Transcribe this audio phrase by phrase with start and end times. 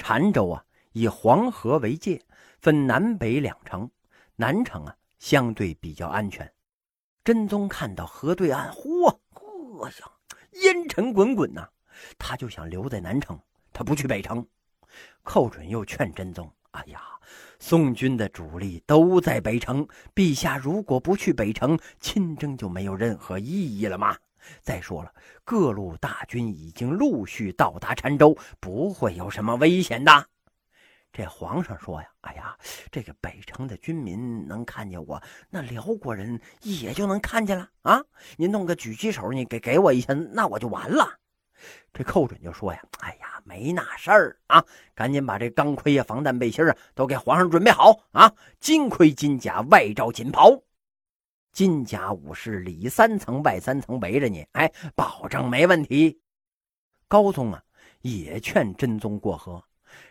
[0.00, 2.20] 澶州啊，以黄河为界，
[2.60, 3.90] 分南北两城。
[4.36, 6.50] 南城啊，相对比较安全。
[7.22, 10.10] 真宗看到河对岸，嚯，呵呀，
[10.62, 11.68] 烟尘滚滚呐，
[12.18, 13.38] 他就想留在南城，
[13.72, 14.44] 他不去北城。
[15.22, 17.02] 寇准又劝真宗：“哎呀，
[17.58, 24.16] 宋军的主力都在北城，陛下如果不去北城，亲征就没有任何意义了吗？
[24.62, 25.12] 再说了，
[25.44, 30.26] 各路大军已经陆续到达澶州，不会有什么危险的。”
[31.12, 32.56] 这皇上说呀：“哎呀，
[32.92, 38.00] 这个北城的军民能看见我，那辽国人也就能看见了啊！
[38.36, 41.16] 您弄个狙击手，你给给我一下，那我就完了。”
[41.92, 48.32] 这寇准就说呀：“哎呀，没那事儿啊，赶紧把这钢盔呀、防弹背心啊都给皇上准备好啊！
[48.60, 50.62] 金盔金甲，外罩锦袍，
[51.52, 56.20] 金甲武士里三层外三层围着你，哎，保证没问题。”
[57.08, 57.62] 高宗啊，
[58.02, 59.62] 也劝真宗过河。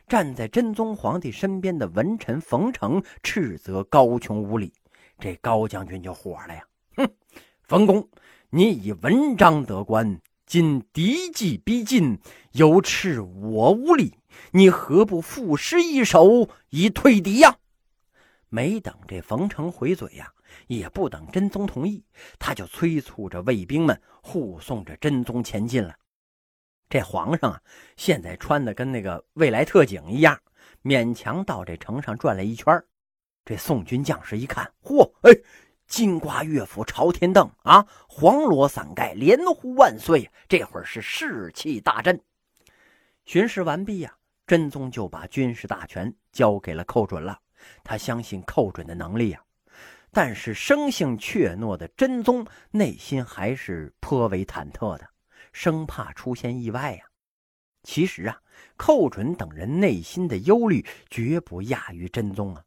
[0.07, 4.73] 站在真宗皇帝身边的文臣冯成斥责高琼无礼，
[5.17, 6.63] 这高将军就火了呀！
[6.97, 7.09] 哼，
[7.63, 8.09] 冯公，
[8.49, 12.19] 你以文章得官，今敌计逼近，
[12.51, 14.17] 又斥我无礼，
[14.51, 17.55] 你何不赋诗一首以退敌呀？
[18.49, 20.33] 没等这冯成回嘴呀，
[20.67, 22.03] 也不等真宗同意，
[22.37, 25.95] 他就催促着卫兵们护送着真宗前进了。
[26.89, 27.61] 这皇上啊，
[27.97, 30.39] 现在穿的跟那个未来特警一样，
[30.83, 32.83] 勉强到这城上转了一圈。
[33.45, 35.31] 这宋军将士一看，嚯，哎，
[35.87, 40.29] 金瓜乐府朝天凳啊，黄罗伞盖，连呼万岁！
[40.47, 42.19] 这会儿是士气大振。
[43.25, 44.15] 巡视完毕呀，
[44.47, 47.39] 真宗就把军事大权交给了寇准了。
[47.83, 49.43] 他相信寇准的能力呀，
[50.11, 55.07] 但是生性怯懦的真宗内心还是颇为忐忑的。
[55.51, 57.03] 生怕出现意外呀！
[57.83, 58.39] 其实啊，
[58.77, 62.63] 寇准等人内心的忧虑绝不亚于真宗啊，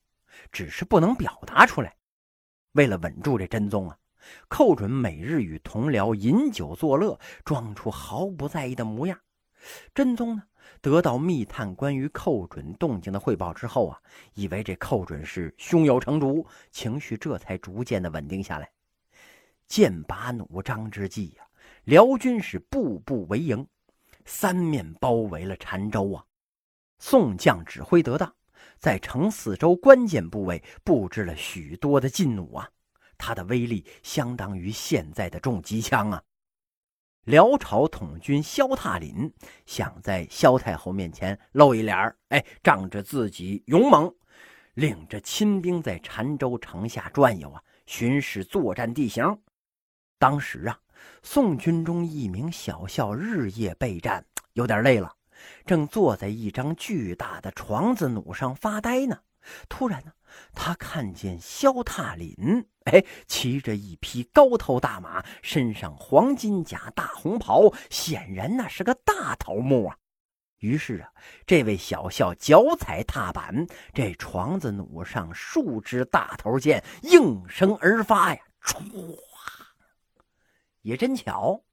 [0.50, 1.94] 只是不能表达出来。
[2.72, 3.96] 为了稳住这真宗啊，
[4.48, 9.18] 寇准每日与同僚饮酒作乐，装出毫不在意的模样。
[9.94, 10.42] 真宗呢，
[10.80, 14.00] 得到密探关于寇准动静的汇报之后啊，
[14.34, 18.70] 以为这寇准是胸有成竹，情绪这才逐渐的稳定下来。
[19.68, 21.44] 剑拔弩张之际呀！
[21.84, 23.66] 辽军是步步为营，
[24.24, 26.24] 三面包围了澶州啊！
[26.98, 28.34] 宋将指挥得当，
[28.78, 32.68] 在城四周关键部位布置了许多的劲弩啊，
[33.16, 36.22] 它的威力相当于现在的重机枪啊！
[37.24, 39.32] 辽朝统军萧挞林
[39.66, 44.14] 想在萧太后面前露一脸儿，哎，仗着自己勇猛，
[44.74, 49.38] 领着亲兵在澶州城下转悠啊，巡视作战地形。
[50.18, 50.78] 当时啊。
[51.24, 55.12] 宋军中一名小校日夜备战，有点累了，
[55.66, 59.18] 正坐在一张巨大的床子弩上发呆呢。
[59.68, 60.12] 突然呢，
[60.54, 69.96] 他看见萧踏林，哎，骑着一匹高头大马，身上黄金甲、大红袍，显然那是个大头目啊。
[70.58, 71.10] 于是啊，
[71.44, 78.80] 这位小校脚踩踏板，这床子弩上数支大头箭应声而发呀，唰！
[80.82, 81.64] 也真巧，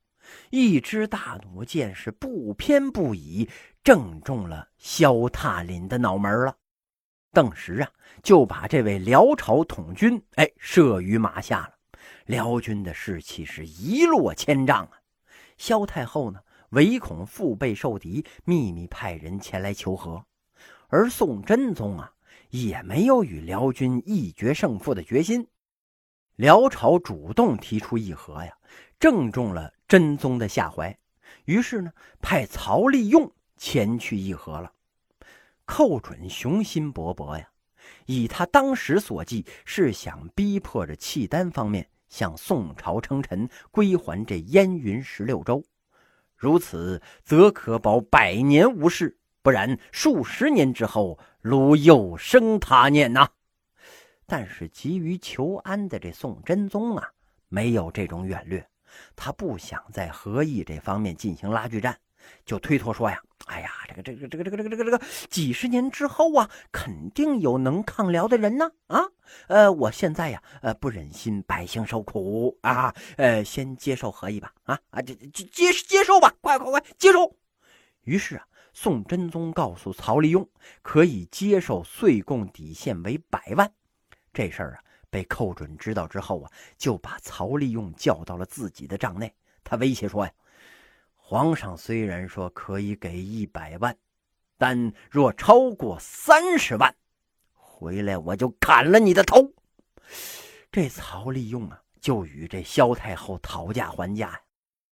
[0.49, 3.49] 一支大弩箭是不偏不倚，
[3.83, 6.55] 正中了萧踏林的脑门了。
[7.31, 7.90] 顿时啊，
[8.23, 11.73] 就把这位辽朝统军哎射于马下了。
[12.25, 14.91] 辽军的士气是一落千丈啊！
[15.57, 16.39] 萧太后呢，
[16.69, 20.23] 唯恐腹背受敌，秘密派人前来求和。
[20.88, 22.12] 而宋真宗啊，
[22.50, 25.47] 也没有与辽军一决胜负的决心。
[26.35, 28.53] 辽朝主动提出议和呀。
[29.00, 30.97] 正中了真宗的下怀，
[31.45, 31.91] 于是呢，
[32.22, 34.73] 派曹利用前去议和了。
[35.69, 37.47] 寇准雄心勃勃呀，
[38.07, 45.63] 以他当时所记，是想逼迫着契丹方面向宋朝称臣，归还这燕云十六州。
[46.35, 49.09] 如此，则可保百年无事；
[49.44, 53.30] 不然，数十年之后，鲁又生他念呐。
[54.25, 57.07] 但是急于求安的这宋真宗啊，
[57.48, 58.68] 没有这种远略。
[59.15, 61.95] 他不想在和议这方面进行拉锯战，
[62.44, 63.69] 就推脱说呀：“哎呀，
[64.01, 68.72] 这个这个这个这个这个这个几十年之后啊，肯定有能抗辽的人呢！
[68.88, 69.01] 啊，
[69.48, 74.54] 呃，我现在呀，呃，不忍心百姓受苦啊，呃，先接受和议吧！
[74.63, 77.36] 啊啊，接接接接受吧，快快快接受！”
[78.04, 80.48] 于是啊，宋真宗告诉曹利用，
[80.81, 83.72] 可以接受岁贡底线为百万，
[84.34, 84.84] 这事儿啊。
[85.12, 89.34] 被寇准知道之后啊，就把曹利用叫到了自己的帐内。
[89.63, 90.31] 他威胁说：“呀，
[91.29, 93.95] 皇上虽然说可以给一百万，
[94.57, 96.95] 但若超过三十万，
[97.53, 99.53] 回来我就砍了你的头。
[100.71, 104.41] 这曹利用啊，就与这萧太后讨价还价呀，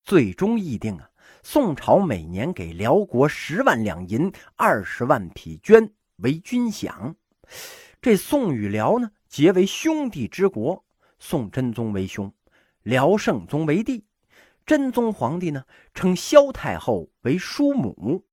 [0.06, 1.10] 最终议定啊，
[1.44, 7.14] 宋朝每年给辽国十万两银、二十万匹绢为军饷。
[8.02, 10.86] 这宋与辽呢，结为兄弟之国，
[11.20, 12.34] 宋真宗为兄，
[12.84, 14.06] 辽圣宗为弟。
[14.66, 15.64] 真宗皇帝呢，
[15.94, 18.26] 称萧太后为叔母。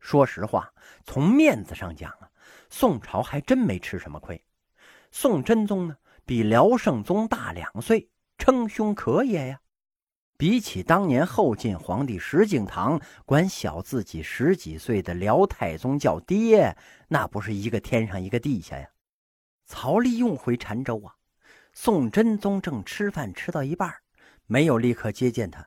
[0.00, 0.72] 说实话，
[1.04, 2.28] 从面子上讲啊，
[2.68, 4.44] 宋朝还真没吃什么亏。
[5.10, 5.96] 宋真宗呢，
[6.26, 9.60] 比辽圣宗大两岁，称兄可也呀。
[10.36, 16.76] 比起当年后晋皇帝石敬瑭管小自己十几岁的辽太宗叫爹，
[17.08, 18.88] 那不是一个天上一个地下呀。
[19.64, 21.14] 曹利用回澶州啊，
[21.72, 23.94] 宋真宗正吃饭吃到一半，
[24.46, 25.66] 没有立刻接见他。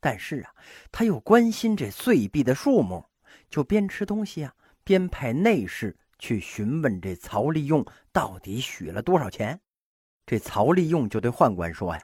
[0.00, 0.50] 但是啊，
[0.92, 3.04] 他又关心这碎币的数目，
[3.48, 4.54] 就边吃东西啊，
[4.84, 9.60] 边派内侍去询问这曹利用到底许了多少钱。
[10.26, 12.02] 这曹利用就对宦官说呀：“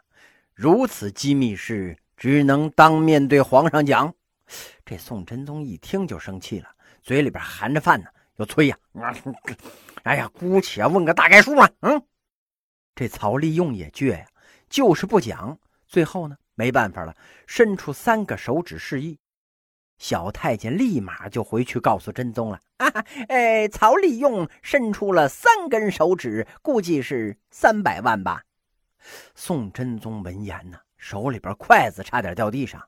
[0.54, 4.14] 如此机密事，只能当面对皇上讲。”
[4.84, 6.68] 这宋真宗一听就生气了，
[7.02, 8.06] 嘴里边含着饭呢，
[8.36, 8.78] 又催呀
[10.04, 12.02] ：“哎呀，姑且问个大概数嘛。”嗯，
[12.94, 14.26] 这曹利用也倔呀，
[14.68, 15.58] 就是不讲。
[15.86, 16.36] 最后呢？
[16.62, 19.18] 没办法了，伸出三个手指示意，
[19.98, 22.60] 小太监立马就回去告诉真宗了。
[22.76, 22.86] 啊，
[23.26, 28.44] 哎，曹利用伸出了三根手指，估计是三百万吧。
[29.34, 32.80] 宋真宗闻言呢，手里边筷子差点掉地上，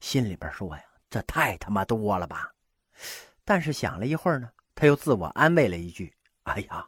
[0.00, 2.50] 心里边说呀：“这太他妈多了吧！”
[3.44, 6.14] 但是想了一会儿呢，他又自我安慰了一句
[6.44, 6.86] ：“哎呀，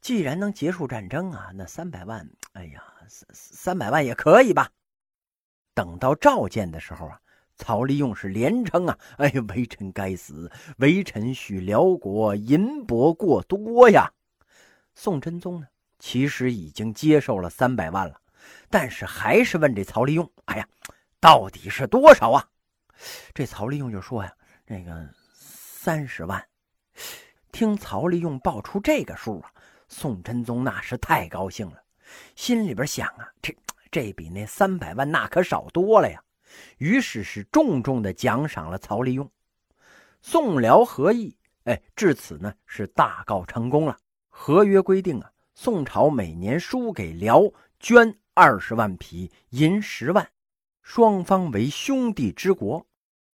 [0.00, 4.70] 既然能结束战争啊，那三百万，哎呀，三三百万也可以吧。”
[5.78, 7.20] 等到召见的时候啊，
[7.54, 14.12] 曹利用是连称啊， 哎呀，微臣该死，微臣许辽国银帛过多呀。
[14.96, 15.68] 宋真宗呢，
[16.00, 18.20] 其实已经接受了三百万了，
[18.68, 20.66] 但是还是问这曹利用，哎呀，
[21.20, 22.44] 到底是多少啊？
[23.32, 24.34] 这曹利用就说呀，
[24.66, 26.44] 那个三十万。
[27.52, 29.52] 听曹利用报出这个数啊，
[29.86, 31.80] 宋真宗那是太高兴了，
[32.34, 33.56] 心里边想啊，这。
[33.90, 36.22] 这比那三百万那可少多了呀！
[36.78, 39.30] 于是是重重的奖赏了曹利用。
[40.20, 43.98] 宋辽合议，哎，至此呢是大告成功了。
[44.28, 47.42] 合约规定啊，宋朝每年输给辽
[47.78, 50.28] 捐二十万匹，银十万，
[50.82, 52.86] 双方为兄弟之国。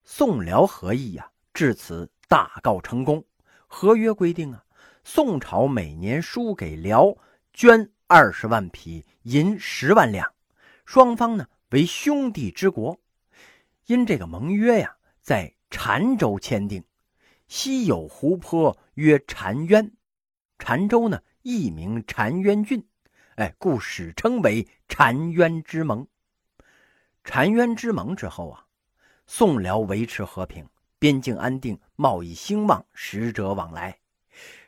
[0.02, 3.24] 宋辽合议呀，至此大告成功。
[3.66, 4.64] 合约规定啊，
[5.04, 7.16] 宋朝每年输给辽
[7.52, 10.33] 捐二十万匹，银十万两。
[10.84, 13.00] 双方呢为兄弟之国，
[13.86, 16.84] 因这个盟约呀，在澶州签订，
[17.48, 19.92] 西有湖泊曰澶渊，
[20.58, 22.86] 澶州呢亦名澶渊郡，
[23.36, 26.06] 哎，故史称为澶渊之盟。
[27.24, 28.66] 澶渊之盟之后啊，
[29.26, 33.98] 宋辽维持和平，边境安定，贸易兴旺，使者往来。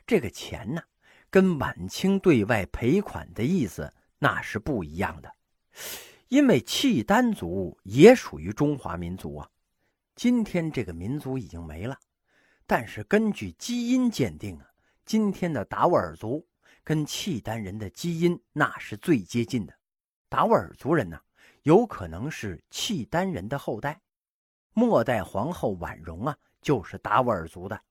[0.05, 0.81] 这个钱呢，
[1.29, 5.31] 跟晚清对外赔款的意思那是不一样的。
[6.29, 9.49] 因为契丹族也属于中华民族啊，
[10.15, 11.97] 今天这个民族已经没了，
[12.65, 14.67] 但是根据基因鉴定啊，
[15.05, 16.45] 今天的达斡尔族
[16.83, 19.73] 跟契丹人的基因那是最接近的。
[20.27, 21.17] 达斡尔族人呢，
[21.63, 24.01] 有可能是契丹人的后代。
[24.73, 27.81] 末代皇后婉容啊，就是达斡尔族的。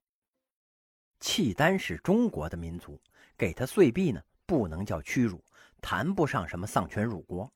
[1.20, 3.00] 契丹是中国的民族，
[3.38, 5.42] 给他岁币呢，不能叫屈辱，
[5.80, 7.50] 谈不上什么丧权辱国。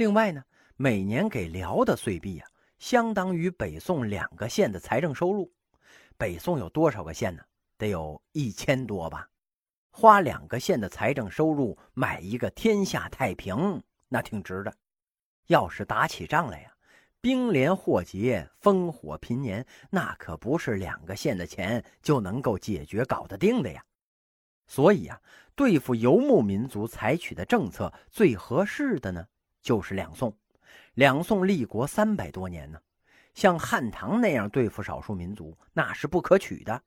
[0.00, 0.42] 另外呢，
[0.76, 5.52] 每年给辽的岁币啊，相当于北宋两个县的财政收入。
[6.16, 7.42] 北宋有多少个县呢？
[7.76, 9.28] 得有一千多吧。
[9.90, 14.72] 花两个县的财政收入买一个天下太平，那挺值的。
[15.48, 16.72] 要是打起仗来呀，
[17.20, 23.84] 兵连祸结，烽火频年，那可不是两个县的钱就能够解决搞得定的呀。
[24.66, 25.20] 所以啊，
[25.54, 29.26] 对付游牧民族采取的政策最合适的呢。
[29.62, 30.36] 就是两宋，
[30.94, 32.80] 两宋立国三百多年呢，
[33.34, 36.82] 像汉唐那样对付少数民族那是不可取的，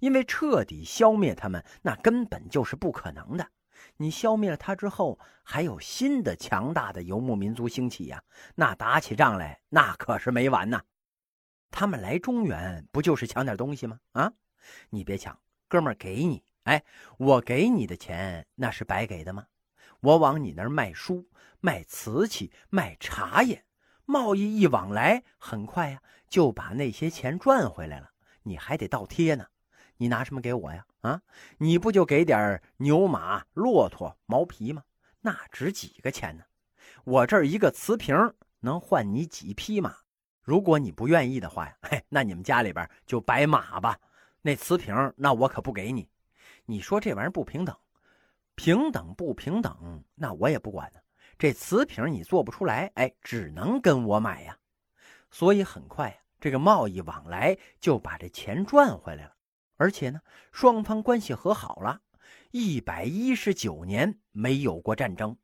[0.00, 3.48] 因为彻底消灭他们那根本就是不可能的。
[3.96, 8.22] 你消灭了他之后，还有新的强大的游牧民族兴起呀，
[8.54, 10.82] 那打起仗来那可是没完呐。
[11.70, 14.00] 他们来中原不就是抢点东西吗？
[14.12, 14.32] 啊，
[14.90, 16.82] 你别抢，哥们儿给你，哎，
[17.18, 19.46] 我给你的钱那是白给的吗？
[20.00, 21.28] 我往你那儿卖书。
[21.60, 23.64] 卖瓷器、卖茶叶，
[24.04, 28.08] 贸易一往来，很快呀就把那些钱赚回来了。
[28.44, 29.44] 你还得倒贴呢。
[29.96, 30.86] 你拿什么给我呀？
[31.00, 31.20] 啊，
[31.58, 34.84] 你不就给点牛马、骆驼毛皮吗？
[35.20, 36.44] 那值几个钱呢？
[37.02, 38.16] 我这儿一个瓷瓶
[38.60, 39.96] 能换你几匹马？
[40.42, 43.98] 如果你不愿意的话呀，嘿，那你们家里边就摆马吧。
[44.42, 46.08] 那瓷瓶，那我可不给你。
[46.66, 47.76] 你说这玩意儿不平等，
[48.58, 50.02] 平等不平等？
[50.16, 50.98] 那我也不管呢。
[51.38, 54.58] 这瓷瓶你做不出来，哎，只能跟我买呀。
[55.30, 59.32] 所以很快呀，这个贸易往来就把这钱赚回来了。
[59.76, 62.00] 而且呢，双方关系和好了，
[62.50, 65.36] 一百一十九年没有过战争。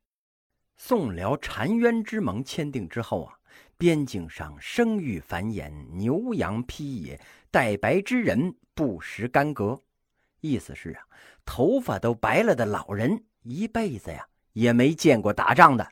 [0.75, 3.39] 宋辽澶渊之盟签订之后啊。
[3.77, 7.19] 边境上生育繁衍，牛羊披野，
[7.51, 9.81] 带白之人不食干戈。
[10.49, 11.01] 意思是啊，
[11.43, 15.91] 头发都白了的老人一辈子呀也没见过打仗的。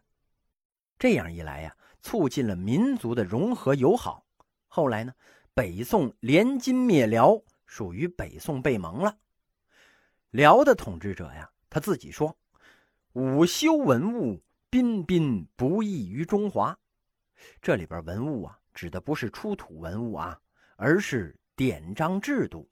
[0.99, 4.25] 这样一来呀，促进了民族的融合友好。
[4.67, 5.13] 后来呢，
[5.53, 9.17] 北宋联金灭辽，属于北宋被蒙了。
[10.31, 12.35] 辽的统治者呀，他自己说
[13.13, 16.77] ：“武修文物，彬彬不异于中华。”
[17.61, 20.39] 这里边文物啊，指的不是出土文物啊，
[20.75, 22.67] 而是典章制度。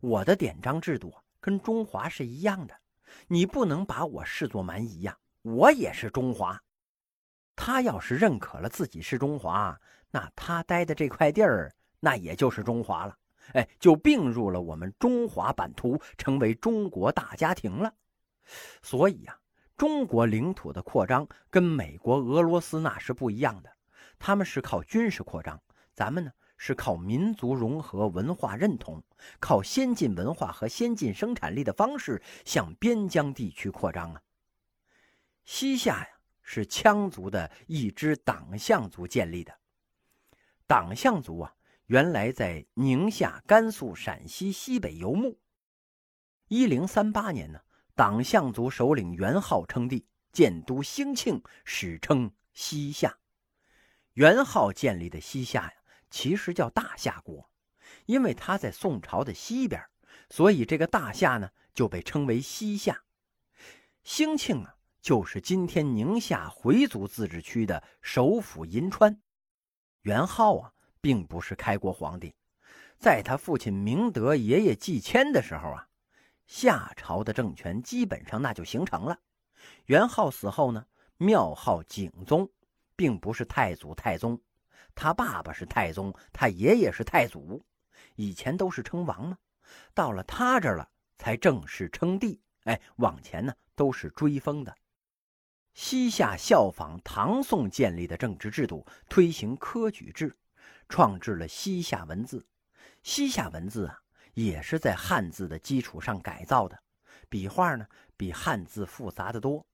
[0.00, 1.12] 我的典章制度
[1.42, 2.74] 跟中华是一样的，
[3.26, 6.58] 你不能把我视作蛮夷呀，我也是中华。
[7.56, 9.78] 他要是认可了自己是中华，
[10.10, 13.14] 那他待的这块地儿，那也就是中华了。
[13.54, 17.92] 哎，就并入了我们中华版图，成为中国大家庭了。
[18.80, 19.36] 所以呀，
[19.76, 23.70] 中国领土的扩张跟美国、俄罗斯那是不一样的。
[24.16, 25.60] 他们是靠军事扩张，
[25.92, 26.30] 咱们呢
[26.64, 29.02] 是靠民族融合、文化认同，
[29.40, 34.22] 靠先进文化和先进生产力的方式向边疆地区扩张啊。
[35.44, 36.08] 西夏呀
[36.40, 39.52] 是羌族的一支党项族建立的，
[40.64, 41.52] 党项族啊
[41.86, 45.36] 原来在宁夏、甘肃、陕西西北游牧。
[46.46, 47.58] 一零三八年呢，
[47.96, 53.18] 党项族首领元昊称帝，建都兴庆，史称西夏。
[54.12, 55.72] 元昊建立的西夏呀，
[56.12, 57.50] 其实叫大夏国，
[58.04, 59.82] 因为它在宋朝的西边，
[60.28, 63.02] 所以这个大夏呢就被称为西夏。
[64.04, 69.22] 兴庆啊，就是今天宁夏回族自治区的首府银川。
[70.02, 72.34] 元昊啊，并不是开国皇帝，
[72.98, 75.88] 在他父亲明德爷爷继迁的时候啊，
[76.46, 79.18] 夏朝的政权基本上那就形成了。
[79.86, 80.84] 元昊死后呢，
[81.16, 82.50] 庙号景宗。
[82.94, 84.38] 并不是太祖太宗，
[84.94, 87.64] 他爸爸是太宗，他爷爷是太祖，
[88.16, 89.38] 以前都是称王嘛，
[89.94, 92.40] 到了他这儿了才正式称帝。
[92.64, 94.74] 哎，往前呢都是追封的。
[95.74, 100.36] 西夏效仿唐宋建立的政治制度，推行科举制，
[100.88, 102.46] 创制了西夏文字。
[103.02, 103.98] 西夏文字啊，
[104.34, 106.78] 也是在汉字的基础上改造的，
[107.28, 109.66] 笔画呢比汉字复杂的多。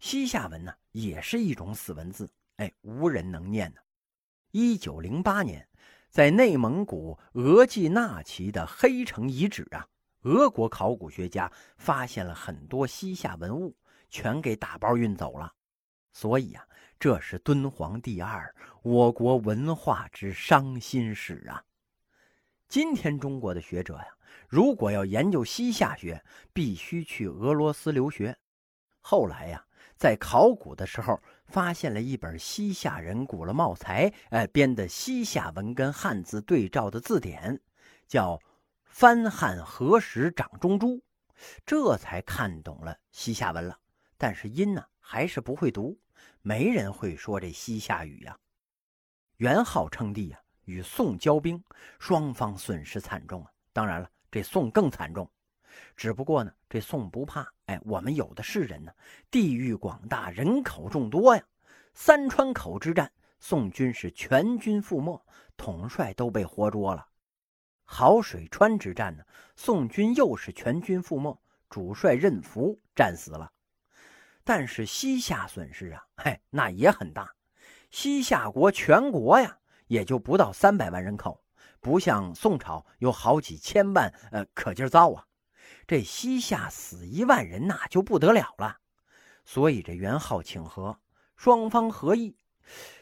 [0.00, 2.28] 西夏文呢也是一种死文字。
[2.56, 3.80] 哎，无人能念呢。
[4.58, 5.68] 一九零八年，
[6.08, 9.86] 在内蒙古额济纳旗的黑城遗址啊，
[10.22, 13.76] 俄国考古学家发现了很多西夏文物，
[14.08, 15.52] 全给打包运走了。
[16.14, 16.64] 所以啊，
[16.98, 21.62] 这是敦煌第二，我国文化之伤心史啊。
[22.66, 24.08] 今天中国的学者呀，
[24.48, 28.34] 如果要研究西夏学，必须去俄罗斯留学。
[29.02, 29.62] 后来呀。
[29.98, 37.60] 在考古的时候，发现了一本西夏人古了茂才哎编的西夏文跟汉字对照的字典，
[38.06, 38.36] 叫
[38.84, 40.96] 《翻汉何时掌中珠》，
[41.64, 43.78] 这才看懂了西夏文了。
[44.18, 45.98] 但是音呢还是不会读，
[46.42, 48.36] 没人会说这西夏语呀。
[49.36, 51.62] 元昊称帝呀，与宋交兵，
[51.98, 53.50] 双方损失惨重啊。
[53.72, 55.30] 当然了，这宋更惨重。
[55.94, 58.92] 只不过呢，这宋不怕，哎，我们有的是人呢。
[59.30, 61.42] 地域广大，人口众多呀。
[61.94, 65.20] 三川口之战，宋军是全军覆没，
[65.56, 67.06] 统帅都被活捉了。
[67.84, 69.24] 好水川之战呢，
[69.56, 73.50] 宋军又是全军覆没，主帅任福战死了。
[74.44, 77.34] 但是西夏损失啊，嘿，那也很大。
[77.90, 81.42] 西夏国全国呀，也就不到三百万人口，
[81.80, 85.26] 不像宋朝有好几千万，呃，可劲儿造啊。
[85.86, 88.78] 这西夏死一万人，那就不得了了。
[89.44, 90.98] 所以这元昊请和，
[91.36, 92.36] 双方合议，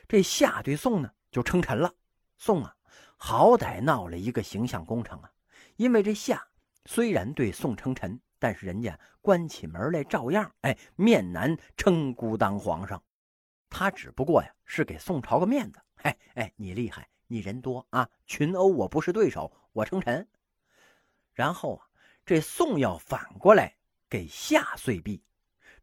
[0.07, 1.95] 这夏对宋呢就称臣了。
[2.37, 2.76] 宋啊，
[3.17, 5.31] 好歹闹了一个形象工程啊。
[5.76, 6.47] 因为这夏
[6.85, 13.03] 虽然对宋称臣，但是人家关起门来照样哎面南称孤当皇上。
[13.71, 20.29] 他只不过呀是给宋朝个面子，哎哎，你厉害，你人多啊，群殴我不是对手，我称臣。
[21.33, 21.88] 然后啊。
[22.26, 23.75] 这宋要反过来
[24.09, 25.23] 给夏岁币。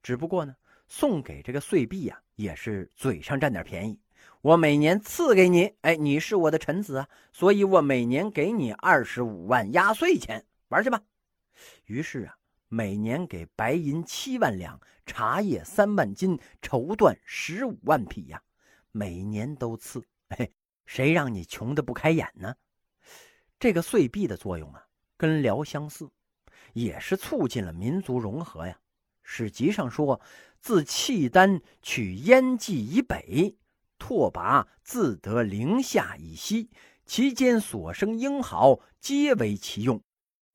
[0.01, 0.55] 只不过呢，
[0.88, 4.00] 宋给这个岁币呀，也是嘴上占点便宜。
[4.41, 11.01] 我每年赐给你，哎，你是我的臣子啊，所以我每年给你二十五万压岁钱，玩去吧。
[11.86, 12.36] 于是啊，
[12.67, 18.41] 每年给白银七万两，茶叶三万斤，绸缎十五万匹呀，
[18.91, 20.03] 每年都赐。
[20.29, 20.51] 嘿，
[20.88, 22.55] 谁让你穷的不开眼呢？
[23.60, 24.83] 这个岁币的作用啊，
[25.17, 26.10] 跟辽相似，
[26.73, 28.77] 也是促进了民族融合呀。
[29.23, 30.19] 史籍上说，
[30.59, 33.55] 自契丹取燕蓟以北。
[33.97, 36.71] 拓跋自得陵夏以西，
[37.05, 40.01] 其间所生英豪，皆为其用。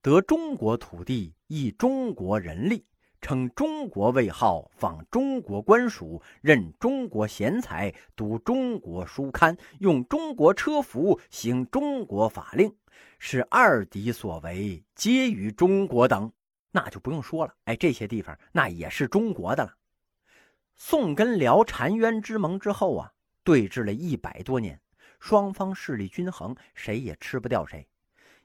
[0.02, 2.84] 得中国土地，以中国人力，
[3.20, 12.74] 称中国为号，仿中国官署，任中国贤才，读中国书刊，用中国车服，行中国法令，
[13.18, 16.32] 是二敌所为，皆与中国等。
[16.70, 19.74] 那就不用说了，哎，这些地方那也是中国的了。
[20.76, 23.12] 宋跟辽澶渊之盟之后啊。
[23.44, 24.80] 对峙了一百多年，
[25.20, 27.86] 双方势力均衡，谁也吃不掉谁。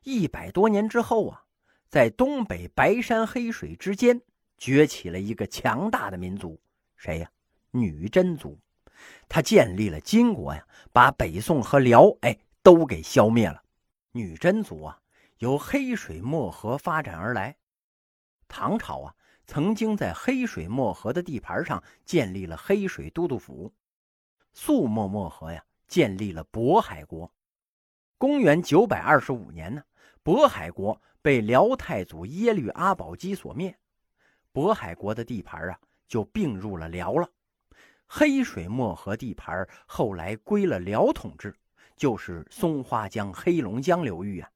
[0.04, 1.44] 一百多年之后啊，
[1.90, 4.22] 在东北白山黑水之间
[4.60, 6.62] 崛起了一个强大的民族，
[6.98, 7.32] 谁呀？
[7.72, 8.60] 女真族。
[9.28, 13.60] 他建立了金国呀，把北宋和辽哎都给消灭了。
[14.14, 15.02] 女真族啊，
[15.38, 17.58] 由黑水漠河发展而来。
[18.48, 19.16] 唐朝啊，
[19.48, 23.74] 曾经在黑水漠河的地盘上建立了黑水都督府。
[24.54, 27.32] 肃漠漠河呀，建立了渤海国。
[28.18, 29.84] 公元九百二十五年呢，
[30.24, 33.80] 渤海国被辽太祖耶律阿保机所灭，
[34.54, 37.30] 渤海国的地盘啊就并入了辽了。
[38.06, 41.56] 黑水漠河地盘后来归了辽统治，
[41.96, 44.50] 就是松花江、黑龙江流域啊。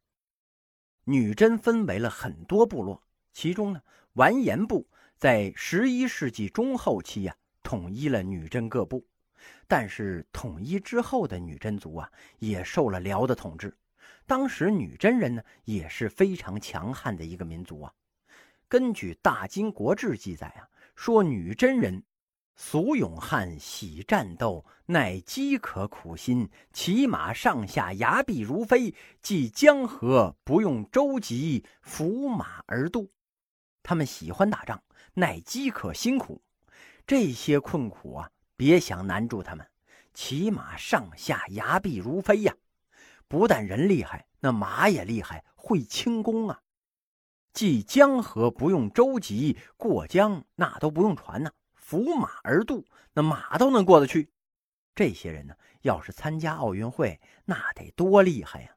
[1.03, 3.01] 女真分为了很多部落，
[3.31, 3.81] 其中呢，
[4.13, 4.87] 完颜部
[5.17, 9.05] 在十一世纪中后期呀，统一了女真各部。
[9.67, 13.75] 但是统一之后的女真族啊，也受了辽的统治。
[14.25, 17.93] 当时女真人呢，也是非常强悍的一个民族啊。
[18.67, 22.03] 根据《大金国志》记载啊，说女真人
[22.55, 33.11] 俗勇悍，喜战斗，耐饥渴苦心，骑马上下，崖壁如飞，即江河不用舟楫，扶马而渡。
[33.83, 34.81] 他们喜欢打仗，
[35.15, 36.41] 耐饥渴辛苦，
[37.05, 38.31] 这些困苦啊。
[38.57, 39.67] 别想难住他们，
[40.13, 42.55] 骑马上下，崖壁如飞呀！
[43.27, 46.61] 不但人厉害，那马也厉害，会轻功啊！
[47.51, 51.51] 即江河不用舟楫过江，那都不用船呢，
[51.85, 54.31] 扶马而渡，那马都能过得去。
[54.95, 58.74] 这些人呢，要是参加奥运会，那得多厉害呀！